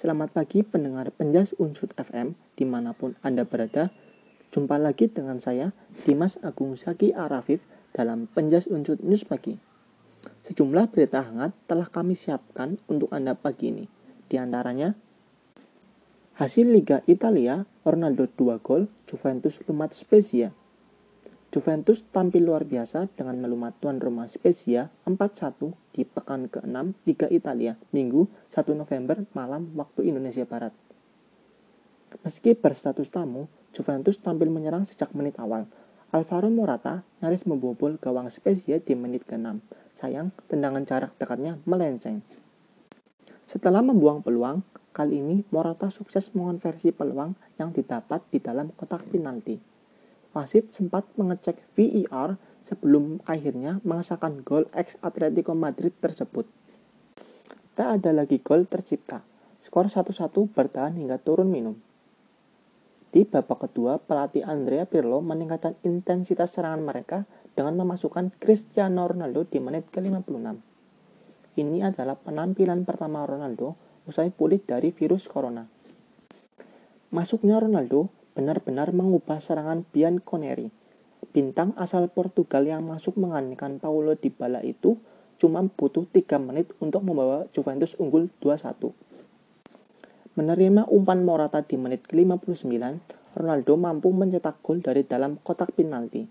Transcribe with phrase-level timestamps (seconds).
[0.00, 3.92] Selamat pagi pendengar Penjas Unsut FM di mana pun Anda berada.
[4.48, 5.76] Jumpa lagi dengan saya,
[6.08, 7.60] Dimas Agung Saki Arafif
[7.92, 9.60] dalam Penjas Unsut News Pagi.
[10.48, 13.84] Sejumlah berita hangat telah kami siapkan untuk Anda pagi ini.
[14.24, 14.96] Di antaranya,
[16.40, 20.48] hasil Liga Italia, Ronaldo 2 gol, Juventus lumat Spezia.
[21.50, 27.74] Juventus tampil luar biasa dengan melumat tuan rumah Spezia 4-1 di pekan ke-6 Liga Italia,
[27.90, 30.70] Minggu 1 November malam waktu Indonesia Barat.
[32.22, 35.66] Meski berstatus tamu, Juventus tampil menyerang sejak menit awal.
[36.14, 39.58] Alvaro Morata nyaris membobol gawang Spezia di menit ke-6.
[39.98, 42.22] Sayang, tendangan jarak dekatnya melenceng.
[43.50, 44.62] Setelah membuang peluang,
[44.94, 49.79] kali ini Morata sukses mengonversi peluang yang didapat di dalam kotak penalti
[50.32, 56.46] wasit sempat mengecek VAR sebelum akhirnya mengesahkan gol ex Atletico Madrid tersebut.
[57.74, 59.26] Tak ada lagi gol tercipta.
[59.60, 60.14] Skor 1-1
[60.54, 61.76] bertahan hingga turun minum.
[63.10, 67.26] Di babak kedua, pelatih Andrea Pirlo meningkatkan intensitas serangan mereka
[67.58, 70.54] dengan memasukkan Cristiano Ronaldo di menit ke-56.
[71.58, 73.74] Ini adalah penampilan pertama Ronaldo
[74.06, 75.66] usai pulih dari virus corona.
[77.10, 80.72] Masuknya Ronaldo benar-benar mengubah serangan Bianconeri.
[81.36, 84.96] Bintang asal Portugal yang masuk menggantikan Paulo Dybala itu
[85.36, 88.96] cuma butuh 3 menit untuk membawa Juventus unggul 2-1.
[90.40, 92.80] Menerima umpan Morata di menit ke-59,
[93.36, 96.24] Ronaldo mampu mencetak gol dari dalam kotak penalti.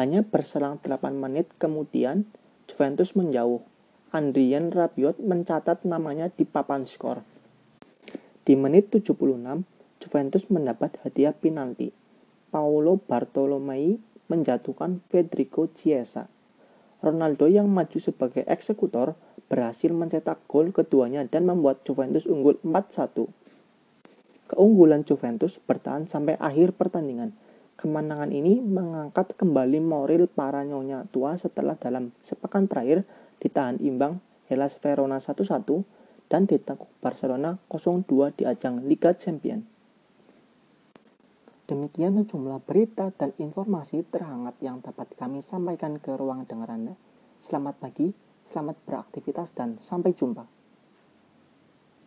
[0.00, 2.24] Hanya berselang 8 menit kemudian,
[2.64, 3.60] Juventus menjauh.
[4.16, 7.20] Andrian Rabiot mencatat namanya di papan skor.
[8.48, 9.64] Di menit 76,
[10.12, 11.88] Juventus mendapat hadiah penalti.
[12.52, 13.96] Paolo Bartolomei
[14.28, 16.28] menjatuhkan Federico Chiesa.
[17.00, 19.16] Ronaldo yang maju sebagai eksekutor
[19.48, 23.24] berhasil mencetak gol keduanya dan membuat Juventus unggul 4-1.
[24.52, 27.32] Keunggulan Juventus bertahan sampai akhir pertandingan.
[27.80, 33.08] Kemenangan ini mengangkat kembali moral para nyonya tua setelah dalam sepekan terakhir
[33.40, 34.20] ditahan imbang
[34.52, 35.48] Hellas Verona 1-1
[36.28, 38.04] dan ditekuk Barcelona 0-2
[38.36, 39.71] di ajang Liga Champions.
[41.72, 46.92] Demikian sejumlah berita dan informasi terhangat yang dapat kami sampaikan ke ruang dengar Anda.
[47.40, 48.12] Selamat pagi,
[48.44, 50.44] selamat beraktivitas, dan sampai jumpa.